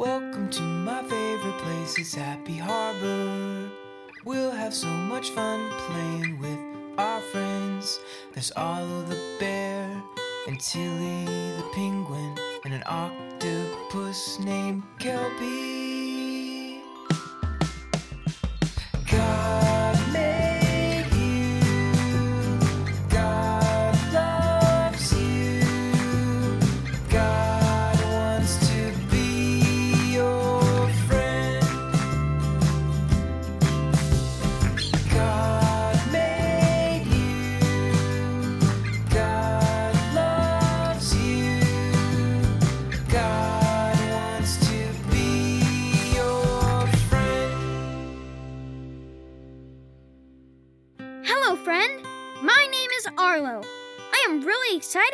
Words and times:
Welcome 0.00 0.48
to 0.52 0.62
my 0.62 1.02
favorite 1.02 1.58
place, 1.58 1.98
it's 1.98 2.14
Happy 2.14 2.56
Harbor. 2.56 3.68
We'll 4.24 4.50
have 4.50 4.72
so 4.72 4.88
much 4.88 5.28
fun 5.28 5.68
playing 5.72 6.38
with 6.38 6.58
our 6.96 7.20
friends. 7.20 8.00
There's 8.32 8.50
Olive 8.56 9.10
the 9.10 9.20
bear, 9.38 10.02
and 10.48 10.58
Tilly 10.58 11.26
the 11.26 11.70
penguin, 11.74 12.34
and 12.64 12.72
an 12.72 12.82
octopus 12.86 14.38
named 14.38 14.84
Kelby. 14.98 15.79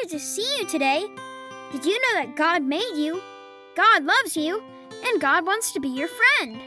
To 0.07 0.19
see 0.19 0.47
you 0.59 0.67
today. 0.67 1.05
Did 1.73 1.85
you 1.85 1.93
know 1.93 2.21
that 2.21 2.37
God 2.37 2.63
made 2.63 2.95
you? 2.95 3.21
God 3.77 4.05
loves 4.05 4.37
you, 4.37 4.63
and 5.05 5.21
God 5.21 5.45
wants 5.47 5.73
to 5.73 5.81
be 5.81 5.89
your 5.89 6.09
friend. 6.09 6.59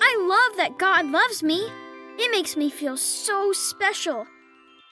I 0.00 0.16
love 0.20 0.56
that 0.56 0.78
God 0.78 1.06
loves 1.06 1.42
me. 1.42 1.68
It 2.18 2.30
makes 2.30 2.56
me 2.56 2.70
feel 2.70 2.96
so 2.96 3.52
special. 3.52 4.26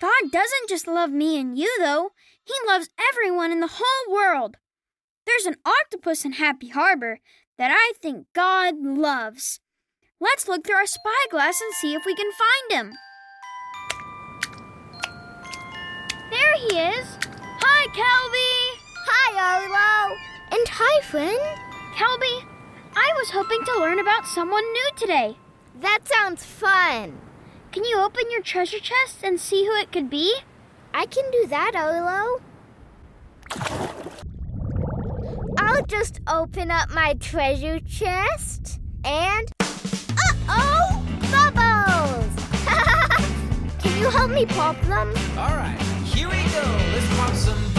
God 0.01 0.31
doesn't 0.33 0.69
just 0.69 0.87
love 0.87 1.11
me 1.11 1.39
and 1.39 1.57
you, 1.57 1.75
though, 1.79 2.11
He 2.43 2.55
loves 2.67 2.91
everyone 3.11 3.53
in 3.53 3.61
the 3.61 3.79
whole 3.81 4.13
world. 4.13 4.57
There's 5.27 5.47
an 5.47 5.57
octopus 5.65 6.25
in 6.25 6.33
Happy 6.33 6.69
Harbor 6.69 7.21
that 7.57 7.71
I 7.73 7.93
think 8.01 8.27
God 8.35 8.75
loves. 8.83 9.61
Let's 10.21 10.49
look 10.49 10.67
through 10.67 10.77
our 10.77 10.87
spyglass 10.87 11.61
and 11.61 11.73
see 11.75 11.95
if 11.95 12.03
we 12.05 12.15
can 12.15 12.31
find 12.33 12.81
him. 12.81 12.93
There 16.31 16.55
he 16.69 16.77
is. 16.79 17.34
Hi, 17.87 17.91
Kelby. 17.91 18.81
Hi, 19.07 19.61
Arlo. 19.61 20.17
And 20.53 20.67
hi, 20.71 21.03
friend. 21.03 21.39
Kelby, 21.95 22.47
I 22.97 23.13
was 23.19 23.29
hoping 23.29 23.63
to 23.63 23.79
learn 23.79 23.99
about 23.99 24.27
someone 24.27 24.65
new 24.73 24.91
today. 24.97 25.37
That 25.81 25.99
sounds 26.05 26.47
fun. 26.47 27.21
Can 27.73 27.85
you 27.85 27.99
open 27.99 28.31
your 28.31 28.41
treasure 28.41 28.79
chest 28.79 29.23
and 29.23 29.39
see 29.39 29.67
who 29.67 29.77
it 29.77 29.93
could 29.93 30.09
be? 30.09 30.35
I 30.95 31.05
can 31.05 31.31
do 31.31 31.47
that, 31.49 31.77
Arlo. 31.77 32.41
I'll 35.59 35.85
just 35.85 36.21
open 36.27 36.71
up 36.71 36.89
my 36.89 37.13
treasure 37.21 37.81
chest 37.81 38.81
and. 39.05 39.53
Uh 39.61 40.33
oh! 40.49 41.05
Bubbles! 41.31 42.35
can 43.83 44.01
you 44.01 44.09
help 44.09 44.31
me 44.31 44.47
pop 44.47 44.81
them? 44.85 45.11
Alright, 45.37 45.79
here 46.07 46.31
we 46.31 46.43
go. 46.45 46.63
Let's 46.95 47.17
pop 47.19 47.35
some 47.35 47.74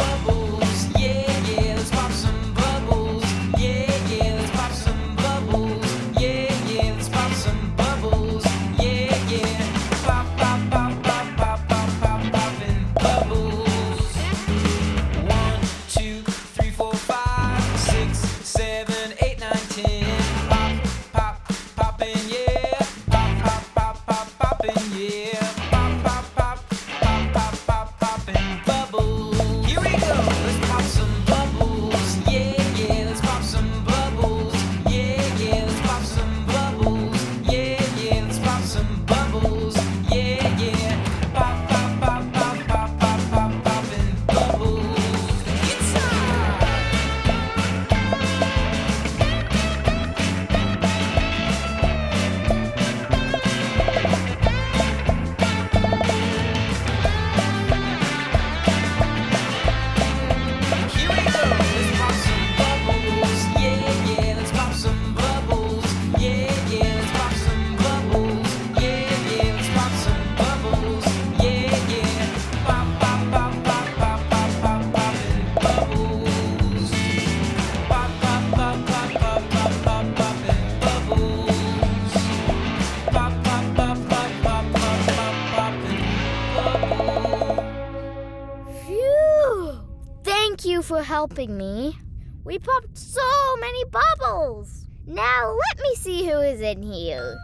helping 91.05 91.55
me. 91.55 91.95
We 92.43 92.58
popped 92.58 92.98
so 92.98 93.55
many 93.60 93.83
bubbles. 93.86 94.88
Now 95.05 95.55
let 95.67 95.80
me 95.80 95.95
see 95.95 96.26
who 96.26 96.39
is 96.39 96.61
in 96.61 96.82
here. 96.82 97.38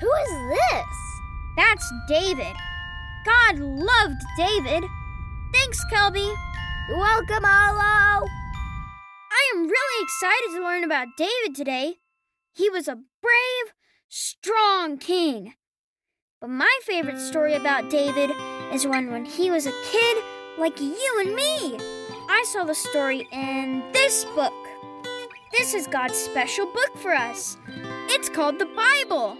Who 0.00 0.10
is 0.10 0.56
this? 0.56 0.96
That's 1.58 1.92
David. 2.08 2.56
God 3.26 3.58
loved 3.58 4.22
David. 4.38 4.84
Thanks, 5.52 5.84
Kelby. 5.92 6.34
You're 6.88 6.98
welcome, 6.98 7.44
Arlo. 7.44 8.26
I 9.30 9.52
am 9.54 9.68
really 9.68 10.04
excited 10.04 10.56
to 10.56 10.64
learn 10.64 10.84
about 10.84 11.08
David 11.18 11.54
today. 11.54 11.96
He 12.54 12.70
was 12.70 12.88
a 12.88 12.96
brave, 13.20 13.74
strong 14.08 14.96
king. 14.96 15.52
But 16.40 16.48
my 16.48 16.78
favorite 16.82 17.20
story 17.20 17.54
about 17.54 17.90
David 17.90 18.30
is 18.72 18.86
one 18.86 19.10
when 19.10 19.26
he 19.26 19.50
was 19.50 19.66
a 19.66 19.82
kid 19.90 20.24
like 20.58 20.80
you 20.80 21.16
and 21.20 21.34
me. 21.34 21.78
I 22.28 22.44
saw 22.46 22.64
the 22.64 22.74
story 22.74 23.28
in 23.32 23.84
this 23.92 24.24
book. 24.34 24.52
This 25.52 25.72
is 25.72 25.86
God's 25.86 26.16
special 26.16 26.66
book 26.66 26.96
for 26.96 27.14
us. 27.14 27.56
It's 28.08 28.28
called 28.28 28.58
the 28.58 28.66
Bible. 28.66 29.36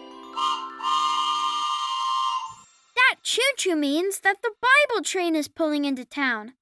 That 2.95 3.17
choo 3.23 3.43
choo 3.57 3.77
means 3.77 4.21
that 4.21 4.43
the 4.43 4.53
Bible 4.61 5.05
train 5.05 5.35
is 5.35 5.49
pulling 5.49 5.85
into 5.85 6.05
town, 6.05 6.53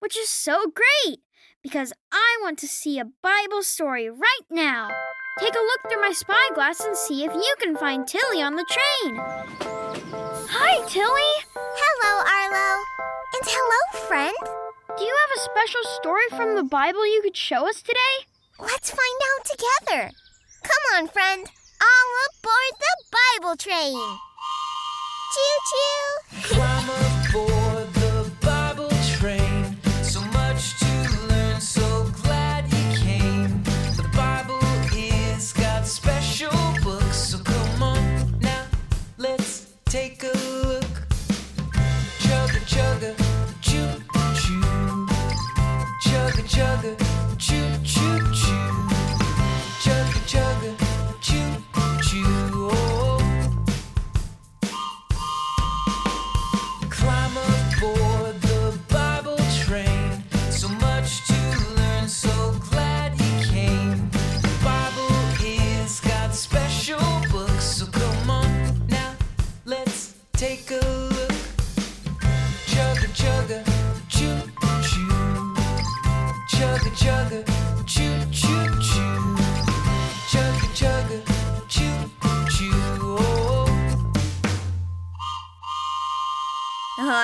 which 0.00 0.16
is 0.16 0.28
so 0.28 0.66
great 0.66 1.20
because 1.62 1.92
I 2.10 2.38
want 2.42 2.58
to 2.58 2.68
see 2.68 2.98
a 2.98 3.12
Bible 3.22 3.62
story 3.62 4.10
right 4.10 4.46
now. 4.50 4.88
Take 5.38 5.54
a 5.54 5.58
look 5.58 5.80
through 5.88 6.02
my 6.02 6.12
spyglass 6.12 6.80
and 6.80 6.96
see 6.96 7.24
if 7.24 7.32
you 7.32 7.54
can 7.60 7.76
find 7.76 8.06
Tilly 8.06 8.42
on 8.42 8.56
the 8.56 8.66
train. 8.68 9.16
Hi, 10.50 10.86
Tilly. 10.88 11.46
Hello, 11.54 12.24
Arlo. 12.28 13.21
And 13.42 13.50
hello, 13.50 14.06
friend. 14.06 14.36
Do 14.96 15.02
you 15.02 15.16
have 15.20 15.30
a 15.36 15.40
special 15.40 15.82
story 15.96 16.28
from 16.30 16.54
the 16.54 16.62
Bible 16.62 17.04
you 17.04 17.22
could 17.24 17.36
show 17.36 17.68
us 17.68 17.82
today? 17.82 18.28
Let's 18.60 18.90
find 18.90 19.20
out 19.34 19.44
together. 19.44 20.12
Come 20.62 20.84
on, 20.94 21.08
friend. 21.08 21.44
All 21.80 22.12
aboard 22.30 22.78
the 22.78 22.94
Bible 23.10 23.56
train. 23.56 23.98
Choo 25.34 25.58
choo. 27.34 27.68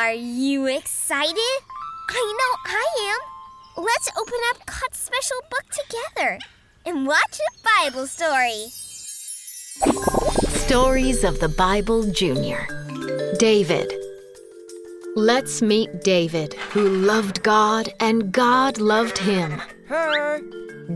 Are 0.09 0.15
you 0.15 0.65
excited? 0.65 1.59
I 2.09 2.35
know 2.39 2.73
I 2.73 3.13
am. 3.13 3.85
Let's 3.85 4.11
open 4.19 4.41
up 4.49 4.65
God's 4.65 4.97
special 4.97 5.37
book 5.51 5.65
together 5.69 6.39
and 6.87 7.07
watch 7.07 7.39
a 7.39 7.91
Bible 7.91 8.07
story. 8.07 8.69
Stories 10.65 11.25
of 11.25 11.41
the 11.41 11.51
Bible 11.51 12.11
Junior. 12.11 12.67
David. 13.39 13.93
Let's 15.15 15.61
meet 15.61 16.01
David, 16.01 16.55
who 16.73 16.89
loved 16.89 17.43
God 17.43 17.93
and 18.01 18.33
God 18.33 18.79
loved 18.79 19.19
him. 19.19 19.61
Hey. 19.91 20.41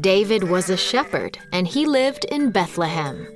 David 0.00 0.44
was 0.44 0.70
a 0.70 0.76
shepherd 0.78 1.36
and 1.52 1.68
he 1.68 1.84
lived 1.84 2.24
in 2.30 2.50
Bethlehem. 2.50 3.28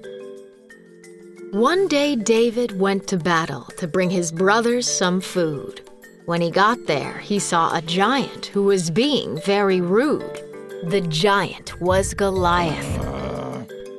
One 1.53 1.87
day, 1.89 2.17
David 2.17 2.79
went 2.79 3.07
to 3.09 3.17
battle 3.17 3.65
to 3.77 3.87
bring 3.87 4.11
his 4.11 4.33
brothers 4.33 4.91
some 4.91 5.21
food. 5.21 5.81
When 6.27 6.41
he 6.41 6.51
got 6.51 6.87
there, 6.87 7.19
he 7.19 7.39
saw 7.39 7.75
a 7.75 7.81
giant 7.83 8.47
who 8.47 8.65
was 8.65 8.91
being 8.91 9.41
very 9.43 9.81
rude. 9.81 10.43
The 10.85 11.03
giant 11.03 11.81
was 11.81 12.15
Goliath, 12.15 12.97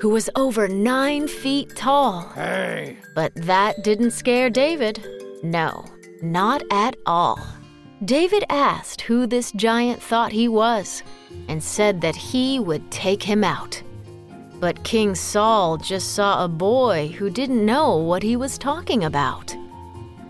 who 0.02 0.10
was 0.10 0.30
over 0.36 0.68
nine 0.68 1.28
feet 1.28 1.76
tall. 1.76 2.30
Hey, 2.36 2.98
But 3.16 3.34
that 3.36 3.84
didn't 3.84 4.12
scare 4.12 4.50
David. 4.50 5.04
No, 5.42 5.86
not 6.22 6.64
at 6.70 6.98
all. 7.06 7.40
David 8.04 8.44
asked 8.50 9.02
who 9.02 9.26
this 9.26 9.52
giant 9.54 10.02
thought 10.04 10.32
he 10.32 10.48
was 10.48 11.02
and 11.48 11.64
said 11.64 12.02
that 12.02 12.16
he 12.16 12.60
would 12.60 12.92
take 12.92 13.24
him 13.24 13.44
out. 13.44 13.82
But 14.60 14.84
King 14.84 15.14
Saul 15.14 15.78
just 15.78 16.14
saw 16.14 16.44
a 16.44 16.48
boy 16.48 17.10
who 17.10 17.30
didn't 17.30 17.66
know 17.66 17.98
what 17.98 18.24
he 18.24 18.36
was 18.36 18.58
talking 18.58 19.04
about. 19.04 19.56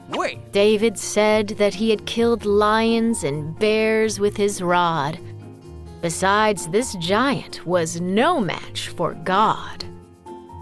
Wait. 0.09 0.51
David 0.51 0.97
said 0.97 1.49
that 1.49 1.73
he 1.73 1.89
had 1.89 2.05
killed 2.05 2.45
lions 2.45 3.23
and 3.23 3.57
bears 3.59 4.19
with 4.19 4.35
his 4.35 4.61
rod. 4.61 5.19
Besides, 6.01 6.67
this 6.67 6.95
giant 6.95 7.65
was 7.65 8.01
no 8.01 8.39
match 8.39 8.89
for 8.89 9.13
God. 9.23 9.85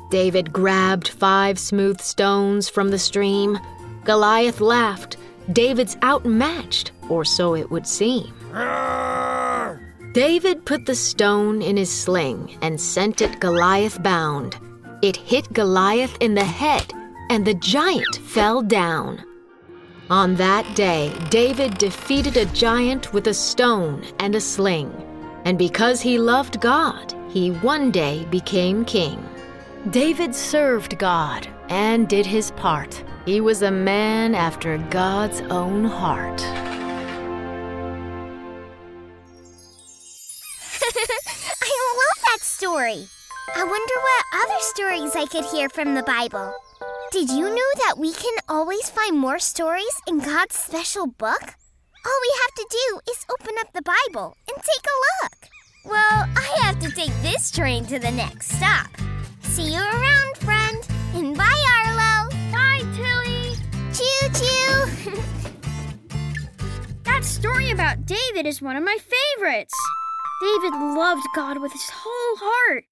David 0.09 0.53
grabbed 0.53 1.09
five 1.09 1.59
smooth 1.59 1.99
stones 1.99 2.69
from 2.69 2.89
the 2.89 2.99
stream. 2.99 3.59
Goliath 4.03 4.61
laughed. 4.61 5.17
David's 5.51 5.97
outmatched, 6.03 6.91
or 7.09 7.25
so 7.25 7.55
it 7.55 7.69
would 7.69 7.85
seem. 7.85 8.33
Ah! 8.53 9.34
David 10.15 10.63
put 10.63 10.85
the 10.85 10.95
stone 10.95 11.61
in 11.61 11.75
his 11.75 11.91
sling 11.91 12.57
and 12.61 12.79
sent 12.79 13.19
it 13.19 13.41
Goliath 13.41 14.01
bound. 14.01 14.55
It 15.01 15.17
hit 15.17 15.51
Goliath 15.51 16.15
in 16.21 16.35
the 16.35 16.45
head, 16.45 16.93
and 17.29 17.43
the 17.43 17.55
giant 17.55 18.15
fell 18.23 18.61
down. 18.61 19.21
On 20.09 20.33
that 20.35 20.73
day, 20.73 21.11
David 21.29 21.77
defeated 21.77 22.37
a 22.37 22.45
giant 22.53 23.11
with 23.11 23.27
a 23.27 23.33
stone 23.33 24.05
and 24.19 24.35
a 24.35 24.39
sling. 24.39 24.89
And 25.43 25.57
because 25.57 25.99
he 25.99 26.17
loved 26.17 26.61
God, 26.61 27.13
he 27.27 27.51
one 27.51 27.91
day 27.91 28.25
became 28.31 28.85
king. 28.85 29.21
David 29.89 30.33
served 30.33 30.97
God 30.97 31.45
and 31.67 32.07
did 32.07 32.25
his 32.25 32.51
part. 32.51 33.03
He 33.25 33.41
was 33.41 33.63
a 33.63 33.69
man 33.69 34.33
after 34.33 34.77
God's 34.77 35.41
own 35.51 35.83
heart. 35.83 36.41
Story. 42.85 43.07
I 43.55 43.63
wonder 43.63 43.93
what 44.07 44.43
other 44.43 44.59
stories 44.59 45.15
I 45.15 45.25
could 45.25 45.45
hear 45.45 45.69
from 45.69 45.95
the 45.95 46.03
Bible. 46.03 46.53
Did 47.11 47.29
you 47.29 47.43
know 47.43 47.71
that 47.77 47.97
we 47.97 48.11
can 48.13 48.37
always 48.49 48.89
find 48.89 49.17
more 49.17 49.39
stories 49.39 49.95
in 50.07 50.19
God's 50.19 50.55
special 50.55 51.07
book? 51.07 51.41
All 52.05 52.19
we 52.21 52.33
have 52.43 52.53
to 52.55 52.67
do 52.69 52.99
is 53.11 53.25
open 53.31 53.55
up 53.59 53.73
the 53.73 53.81
Bible 53.81 54.37
and 54.47 54.57
take 54.57 54.85
a 54.85 55.01
look. 55.23 55.49
Well, 55.85 56.25
I 56.35 56.57
have 56.61 56.79
to 56.79 56.91
take 56.91 57.13
this 57.21 57.51
train 57.51 57.85
to 57.85 57.99
the 57.99 58.11
next 58.11 58.51
stop. 58.51 58.89
See 59.41 59.73
you 59.73 59.79
around, 59.79 60.37
friend. 60.37 60.77
And 61.13 61.37
bye, 61.37 61.65
Arlo. 61.77 62.29
Bye, 62.51 62.83
Tilly. 62.95 63.55
Choo 63.93 64.29
choo. 64.33 65.21
That 67.05 67.23
story 67.23 67.71
about 67.71 68.05
David 68.05 68.45
is 68.45 68.61
one 68.61 68.75
of 68.75 68.83
my 68.83 68.97
favorites. 68.97 69.73
David 70.41 70.73
loved 70.73 71.25
God 71.35 71.59
with 71.61 71.71
his 71.71 71.89
whole 71.89 72.37
heart, 72.37 72.85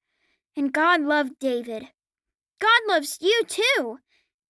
and 0.56 0.74
God 0.74 1.02
loved 1.02 1.40
David. 1.40 1.88
God 2.60 2.82
loves 2.88 3.18
you 3.20 3.44
too. 3.48 3.98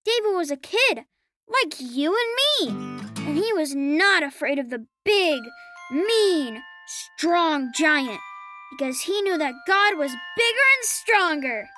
David 0.04 0.36
was 0.36 0.50
a 0.50 0.56
kid, 0.56 1.04
like 1.48 1.80
you 1.80 2.14
and 2.14 2.70
me, 2.70 3.02
and 3.26 3.36
he 3.36 3.52
was 3.52 3.74
not 3.74 4.22
afraid 4.22 4.58
of 4.58 4.70
the 4.70 4.86
big, 5.04 5.42
mean, 5.90 6.62
strong 7.16 7.72
giant 7.74 8.20
because 8.70 9.02
he 9.02 9.22
knew 9.22 9.38
that 9.38 9.54
God 9.66 9.96
was 9.96 10.10
bigger 10.36 10.66
and 10.76 10.84
stronger. 10.84 11.68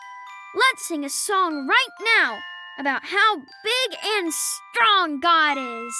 Let's 0.54 0.88
sing 0.88 1.04
a 1.04 1.08
song 1.08 1.66
right 1.69 2.06
now 2.20 2.38
about 2.78 3.02
how 3.04 3.36
big 3.36 3.98
and 4.16 4.32
strong 4.32 5.20
God 5.20 5.58
is. 5.58 5.94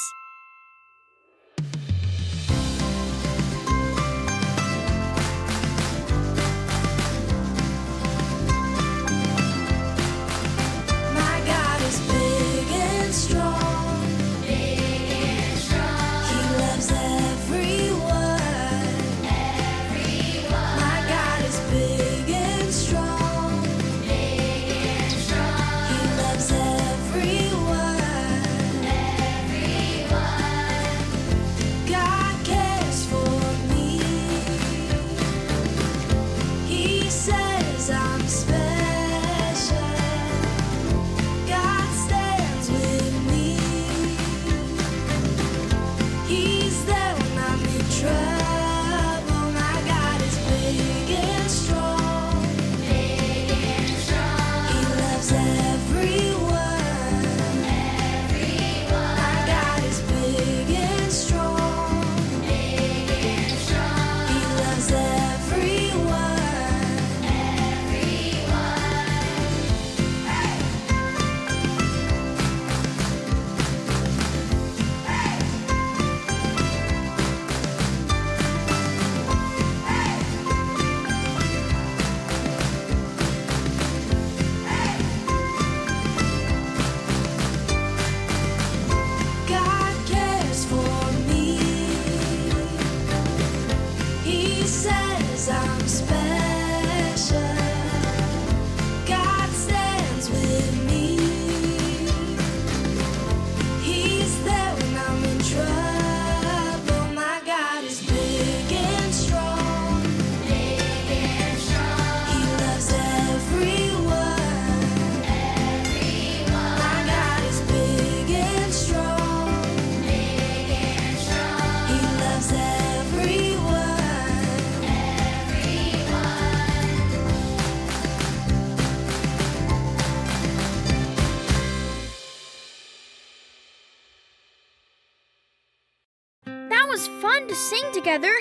Sing 137.57 137.91
together. 137.93 138.35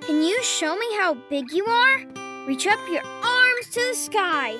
Can 0.00 0.22
you 0.22 0.42
show 0.42 0.74
me 0.76 0.86
how 0.96 1.14
big 1.28 1.52
you 1.52 1.64
are? 1.66 1.98
Reach 2.46 2.66
up 2.66 2.78
your 2.90 3.04
arms 3.04 3.68
to 3.72 3.80
the 3.90 3.94
sky. 3.94 4.56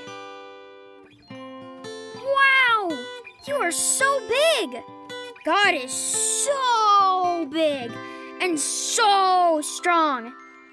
Wow! 2.15 2.97
You 3.47 3.55
are 3.55 3.73
so 3.73 4.21
big! 4.29 4.83
God 5.45 5.75
is 5.75 5.91
so 5.91 7.49
big 7.51 7.91
and 8.41 8.61
so 8.61 9.61
strong. 9.63 10.27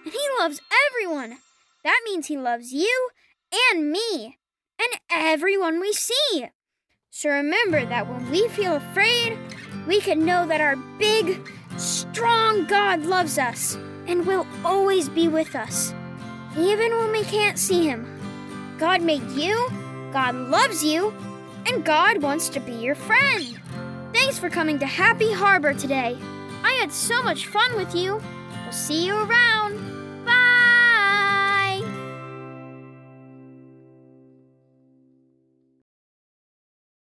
And 0.03 0.13
He 0.13 0.27
loves 0.39 0.61
everyone. 0.89 1.37
That 1.83 2.01
means 2.05 2.27
He 2.27 2.37
loves 2.37 2.73
you 2.73 3.09
and 3.71 3.91
me 3.91 4.37
and 4.77 4.99
everyone 5.09 5.79
we 5.79 5.93
see. 5.93 6.47
So 7.09 7.29
remember 7.29 7.85
that 7.85 8.07
when 8.09 8.29
we 8.29 8.49
feel 8.49 8.75
afraid, 8.75 9.37
we 9.87 10.01
can 10.01 10.25
know 10.25 10.45
that 10.45 10.61
our 10.61 10.75
big, 10.99 11.39
strong 11.77 12.65
God 12.65 13.03
loves 13.03 13.37
us 13.37 13.77
and 14.07 14.25
will 14.25 14.47
always 14.63 15.09
be 15.09 15.27
with 15.27 15.55
us, 15.55 15.93
even 16.57 16.95
when 16.97 17.11
we 17.11 17.23
can't 17.23 17.57
see 17.57 17.85
Him. 17.85 18.05
God 18.77 19.01
made 19.01 19.29
you, 19.31 19.69
God 20.11 20.35
loves 20.35 20.83
you, 20.83 21.13
and 21.65 21.83
God 21.83 22.21
wants 22.21 22.49
to 22.49 22.59
be 22.59 22.73
your 22.73 22.95
friend. 22.95 23.59
Thanks 24.13 24.39
for 24.39 24.49
coming 24.49 24.79
to 24.79 24.85
Happy 24.85 25.31
Harbor 25.31 25.73
today. 25.73 26.17
I 26.63 26.71
had 26.79 26.91
so 26.91 27.21
much 27.21 27.47
fun 27.47 27.75
with 27.75 27.93
you. 27.93 28.21
We'll 28.63 28.71
see 28.71 29.05
you 29.05 29.15
around. 29.15 29.84